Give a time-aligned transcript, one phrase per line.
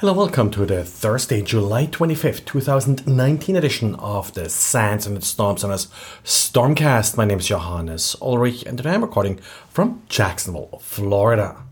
[0.00, 5.88] Hello, welcome to the Thursday, July 25th, 2019 edition of the SANS Internet Storm Center's
[6.24, 7.18] Stormcast.
[7.18, 11.64] My name is Johannes Ulrich and today I'm recording from Jacksonville, Florida.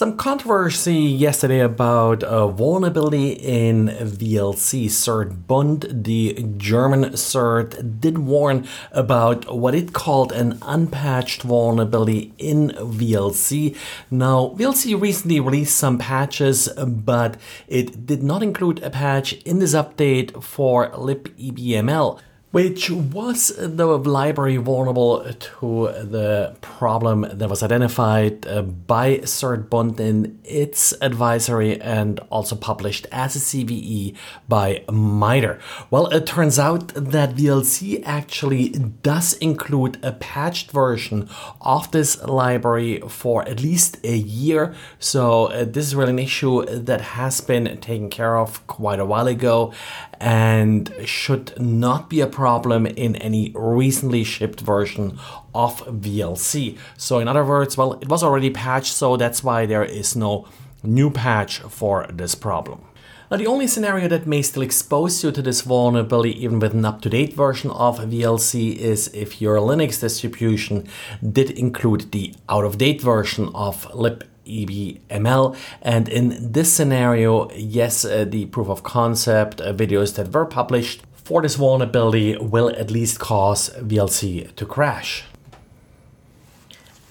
[0.00, 4.86] Some controversy yesterday about a vulnerability in VLC.
[4.86, 12.70] CERT Bund, the German CERT, did warn about what it called an unpatched vulnerability in
[12.70, 13.76] VLC.
[14.10, 17.36] Now, VLC recently released some patches, but
[17.68, 22.20] it did not include a patch in this update for libebml
[22.50, 30.00] which was the library vulnerable to the problem that was identified uh, by CERT Bund
[30.00, 34.16] in its advisory and also published as a CVE
[34.48, 35.60] by MITRE.
[35.90, 38.70] Well, it turns out that VLC actually
[39.02, 41.28] does include a patched version
[41.60, 44.74] of this library for at least a year.
[44.98, 49.04] So uh, this is really an issue that has been taken care of quite a
[49.04, 49.72] while ago
[50.18, 52.39] and should not be a problem
[52.86, 55.18] in any recently shipped version
[55.54, 56.78] of VLC.
[56.96, 60.48] So, in other words, well, it was already patched, so that's why there is no
[60.82, 62.84] new patch for this problem.
[63.30, 66.84] Now, the only scenario that may still expose you to this vulnerability, even with an
[66.84, 70.88] up to date version of VLC, is if your Linux distribution
[71.22, 75.56] did include the out of date version of lib EBML.
[75.80, 81.02] And in this scenario, yes, uh, the proof of concept uh, videos that were published
[81.30, 85.29] for this vulnerability will at least cause VLC to crash.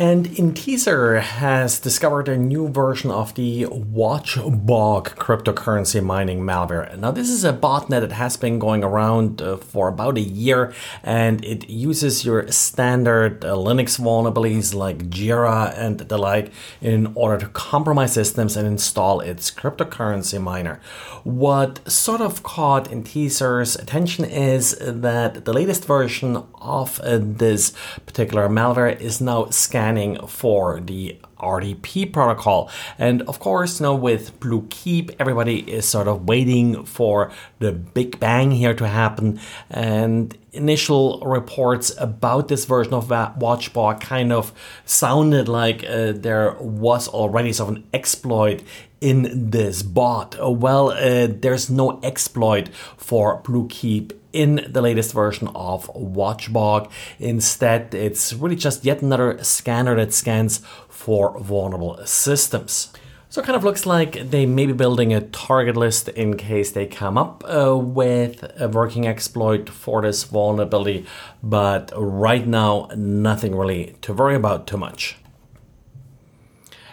[0.00, 6.96] And Intezer has discovered a new version of the WatchBog cryptocurrency mining malware.
[6.96, 10.72] Now, this is a botnet that has been going around uh, for about a year
[11.02, 17.38] and it uses your standard uh, Linux vulnerabilities like Jira and the like in order
[17.38, 20.80] to compromise systems and install its cryptocurrency miner.
[21.24, 27.72] What sort of caught Intezer's attention is that the latest version of uh, this
[28.06, 32.70] particular malware is now scanning scanning for the RDP protocol.
[32.98, 38.50] And of course, know, with Bluekeep, everybody is sort of waiting for the big bang
[38.50, 39.40] here to happen.
[39.70, 44.52] And initial reports about this version of WatchBog kind of
[44.84, 48.62] sounded like uh, there was already sort of an exploit
[49.00, 50.36] in this bot.
[50.40, 56.90] Well, uh, there's no exploit for Bluekeep in the latest version of WatchBog.
[57.18, 62.92] Instead, it's really just yet another scanner that scans for vulnerable systems.
[63.30, 66.72] So it kind of looks like they may be building a target list in case
[66.72, 71.04] they come up uh, with a working exploit for this vulnerability,
[71.42, 75.16] but right now, nothing really to worry about too much.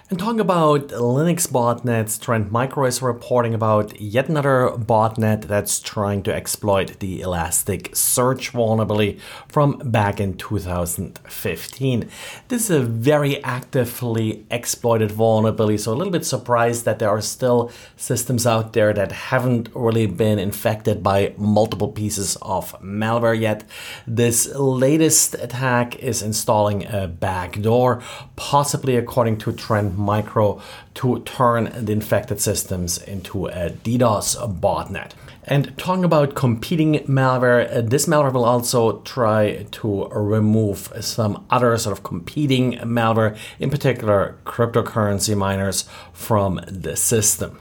[0.08, 6.22] And talking about Linux botnets, Trend Micro is reporting about yet another botnet that's trying
[6.24, 12.10] to exploit the Elasticsearch vulnerability from back in 2015.
[12.50, 17.20] This is a very actively exploited vulnerability, so a little bit surprised that there are
[17.20, 23.64] still systems out there that haven't really been infected by multiple pieces of malware yet.
[24.06, 28.04] This latest attack is installing a backdoor,
[28.36, 30.62] possibly according to Trend Micro
[30.96, 35.12] to turn the infected systems into a DDoS botnet.
[35.48, 41.78] And talking about competing malware, uh, this malware will also try to remove some other
[41.78, 47.60] sort of competing malware, in particular cryptocurrency miners, from the system.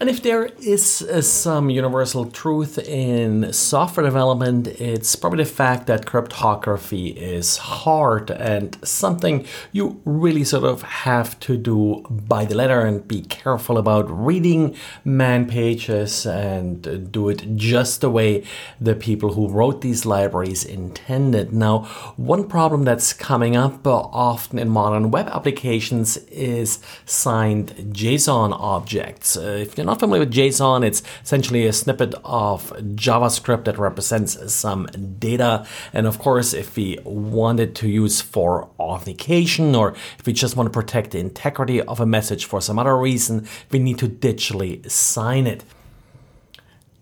[0.00, 5.88] And if there is uh, some universal truth in software development, it's probably the fact
[5.88, 12.54] that cryptography is hard and something you really sort of have to do by the
[12.54, 14.74] letter and be careful about reading
[15.04, 18.42] man pages and do it just the way
[18.80, 21.52] the people who wrote these libraries intended.
[21.52, 21.80] Now,
[22.16, 29.36] one problem that's coming up often in modern web applications is signed JSON objects.
[29.36, 34.52] Uh, if you're not familiar with JSON, it's essentially a snippet of JavaScript that represents
[34.52, 34.86] some
[35.18, 35.66] data.
[35.92, 40.68] And of course, if we wanted to use for authentication or if we just want
[40.68, 44.88] to protect the integrity of a message for some other reason, we need to digitally
[44.88, 45.64] sign it.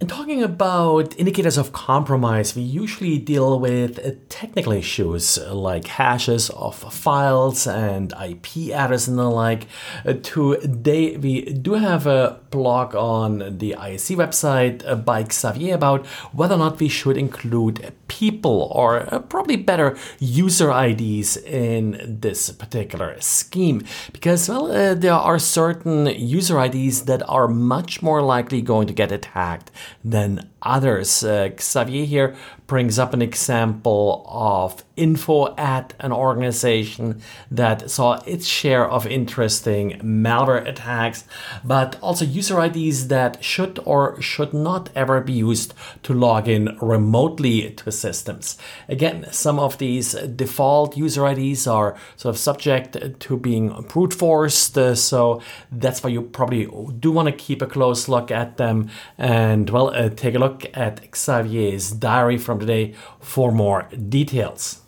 [0.00, 5.88] And talking about indicators of compromise, we usually deal with uh, technical issues uh, like
[5.88, 9.66] hashes of files and IP addresses and the like.
[10.06, 16.54] Uh, today, we do have a blog on the ISC website by Xavier about whether
[16.54, 23.20] or not we should include people, or uh, probably better, user IDs in this particular
[23.20, 23.84] scheme.
[24.12, 28.92] Because, well, uh, there are certain user IDs that are much more likely going to
[28.92, 29.70] get attacked
[30.04, 31.22] than others.
[31.22, 37.20] Uh, Xavier here brings up an example of info at an organization
[37.50, 41.24] that saw its share of interesting malware attacks,
[41.64, 45.72] but also user IDs that should or should not ever be used
[46.02, 48.58] to log in remotely to systems.
[48.88, 54.76] Again, some of these default user IDs are sort of subject to being brute forced,
[54.78, 55.40] uh, so
[55.70, 56.66] that's why you probably
[56.98, 60.64] do want to keep a close look at them and, well, uh, take a look
[60.74, 64.82] at Xavier's diary from today for more details.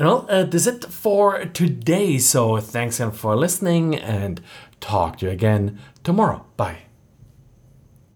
[0.00, 2.16] And well, uh, that's it for today.
[2.18, 4.40] So thanks again for listening and
[4.80, 6.46] talk to you again tomorrow.
[6.56, 6.89] Bye.